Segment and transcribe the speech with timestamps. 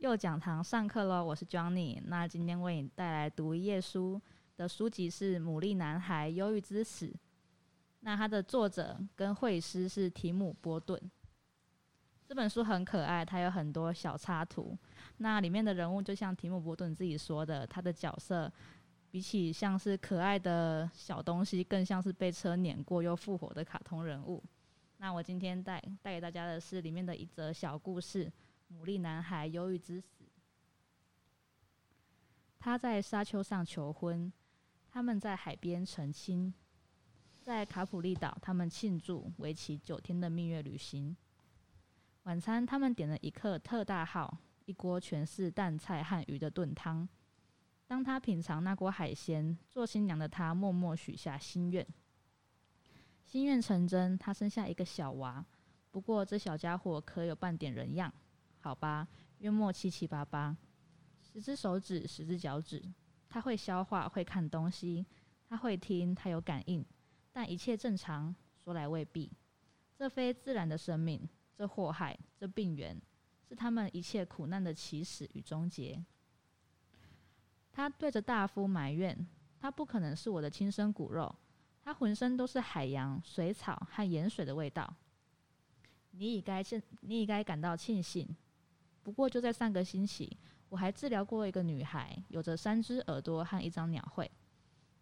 [0.00, 2.00] 右讲堂上课喽，我是 Johnny。
[2.06, 4.18] 那今天为你带来读一页书
[4.56, 7.08] 的书籍是《牡蛎男孩忧郁之死》。
[8.00, 10.98] 那它的作者跟绘师是提姆波顿。
[12.26, 14.74] 这本书很可爱，它有很多小插图。
[15.18, 18.50] 那里面的人物就像提姆波顿自己说的，他的角色
[19.10, 24.42] 比起像是可爱的小东西，更像是被车碾过又复活的卡通人物。
[24.96, 28.32] 那我今天带带给大家的是里面的一则小故事：
[28.72, 30.24] 牡蛎男孩忧郁之死。
[32.58, 34.32] 他在沙丘上求婚，
[34.88, 36.52] 他们在海边成亲，
[37.40, 41.16] 在卡普利岛，他们庆祝为期九天的蜜月旅行。
[42.24, 47.08] 晚餐，他们点了一客特大号，一锅全是蛋菜和鱼的炖汤。
[47.86, 51.84] 当他品尝那锅海鲜，做新娘的他默默许下心愿。
[53.24, 55.44] 心愿成真，他生下一个小娃。
[55.90, 58.12] 不过这小家伙可有半点人样？
[58.60, 60.56] 好吧，约莫七七八八，
[61.20, 62.82] 十只手指，十只脚趾。
[63.28, 65.06] 他会消化，会看东西，
[65.48, 66.84] 他会听，他有感应，
[67.32, 69.30] 但一切正常，说来未必。
[69.96, 73.00] 这非自然的生命，这祸害，这病源，
[73.48, 76.04] 是他们一切苦难的起始与终结。
[77.72, 79.26] 他对着大夫埋怨：
[79.60, 81.34] 他不可能是我的亲生骨肉。
[81.82, 84.92] 他浑身都是海洋、水草和盐水的味道。
[86.10, 86.62] 你已该，
[87.02, 88.28] 你已该感到庆幸。
[89.02, 90.36] 不过就在上个星期，
[90.68, 94.30] 我还治疗过一个女孩，有着三只耳朵和一张鸟喙。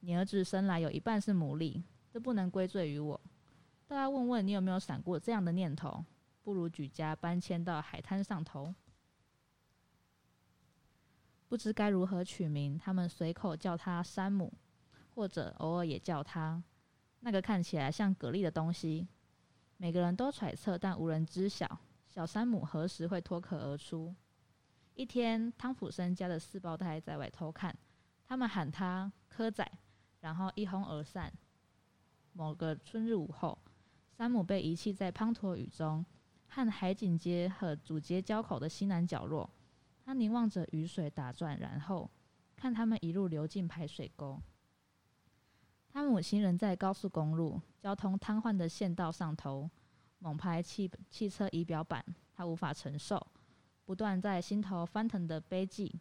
[0.00, 3.20] 你儿子生来有一半是牡蛎，这不能归罪于我。
[3.86, 6.04] 倒要问问你有没有闪过这样的念头：
[6.42, 8.74] 不如举家搬迁到海滩上头。
[11.48, 14.52] 不知该如何取名，他们随口叫他山姆。
[15.14, 16.62] 或者偶尔也叫他
[17.18, 19.08] 那个看起来像蛤蜊的东西。
[19.76, 21.80] 每个人都揣测，但无人知晓
[22.18, 24.12] 小山姆何时会脱壳而出。
[24.94, 27.72] 一天，汤普森家的四胞胎在外偷看，
[28.26, 29.64] 他们喊他“柯仔”，
[30.18, 31.32] 然后一哄而散。
[32.32, 33.56] 某个春日午后，
[34.16, 36.04] 山姆被遗弃在滂沱雨中，
[36.48, 39.48] 和海景街和主街交口的西南角落。
[40.04, 42.10] 他凝望着雨水打转，然后
[42.56, 44.42] 看他们一路流进排水沟。
[45.88, 49.70] 他母亲仍在高速公路交通瘫痪的县道上头
[50.18, 53.24] 猛拍汽汽车仪表板，他无法承受，
[53.84, 55.92] 不断在心头翻腾的悲寂、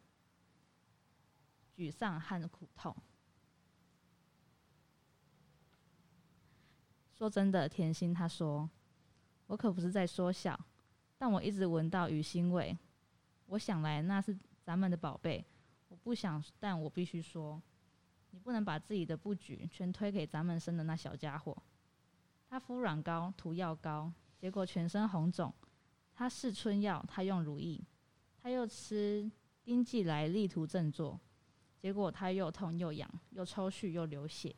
[1.76, 2.96] 沮丧和苦痛。
[7.14, 8.70] 说真的，甜心，他说
[9.48, 10.60] ：“我可不是在说笑，
[11.18, 12.78] 但我一直闻到鱼腥味。
[13.48, 15.44] 我想来那是咱们的宝贝。
[15.88, 17.62] 我不想，但我必须说。”
[18.32, 21.58] 你不能把自己的布局全推给咱们生的那小家伙。
[22.50, 25.54] 他敷软膏、涂药膏，结果全身红肿。
[26.14, 27.84] 他试春药，他用如意，
[28.42, 29.30] 他又吃
[29.64, 31.20] 丁剂来力图振作，
[31.78, 34.56] 结果他又痛又痒，又抽搐又流血。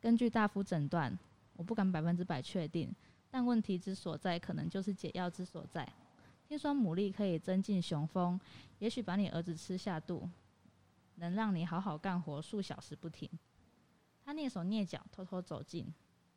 [0.00, 1.18] 根据大夫诊断，
[1.54, 2.94] 我不敢百分之百确定，
[3.30, 5.90] 但问题之所在，可能就是解药之所在。
[6.46, 8.38] 听说牡蛎可以增进雄风，
[8.78, 10.28] 也许把你儿子吃下肚。
[11.16, 13.30] 能让你好好干活数小时不停。
[14.34, 15.86] 蹑手蹑脚偷偷走近，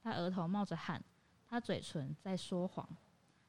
[0.02, 1.03] 他额头冒着汗，
[1.47, 2.88] 他嘴唇在说谎。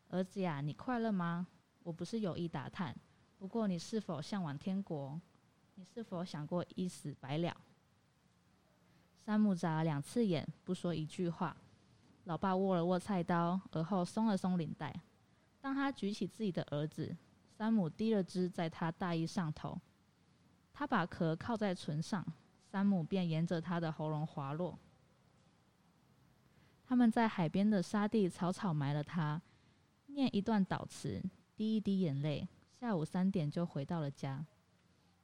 [0.09, 1.47] 儿子呀，你快乐吗？
[1.83, 2.97] 我不是有意打探，
[3.39, 5.21] 不过你是否向往天国？
[5.75, 7.57] 你是否想过一死百了？
[9.25, 11.57] 山姆眨了两次眼，不说一句话。
[12.25, 14.95] 老爸握了握菜刀，而后松了松领带。
[15.61, 17.17] 当他举起自己的儿子，
[17.57, 19.79] 山姆低了汁在他大衣上头。
[20.73, 22.25] 他把壳靠在唇上，
[22.71, 24.79] 山姆便沿着他的喉咙滑落。
[26.87, 29.41] 他们在海边的沙地草草埋了他，
[30.07, 31.23] 念一段祷词，
[31.57, 32.47] 滴一滴眼泪。
[32.81, 34.45] 下午三点就回到了家。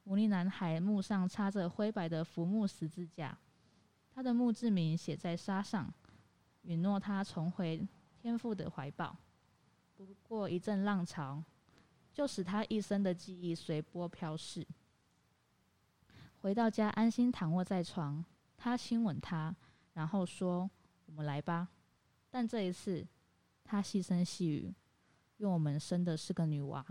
[0.05, 3.37] 牡蛎男孩墓上插着灰白的浮木十字架，
[4.13, 5.91] 他的墓志铭写在沙上，
[6.63, 7.87] 允诺他重回
[8.21, 9.15] 天父的怀抱。
[9.95, 11.43] 不过一阵浪潮，
[12.13, 14.67] 就使他一生的记忆随波飘逝。
[16.45, 18.23] 回到家，安心躺卧在床，
[18.55, 19.55] 他亲吻她，
[19.93, 20.69] 然后说
[21.07, 21.67] ：“我们来吧。”
[22.29, 23.03] 但这一次，
[23.63, 24.71] 他细声细语
[25.37, 26.85] ：“愿我们生的是个女娃。”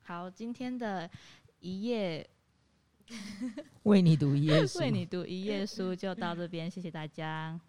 [0.00, 1.10] 好，今天的
[1.58, 2.26] 一夜
[3.82, 7.60] 为你读一页书， 为你读一页书就到这边，谢谢大家。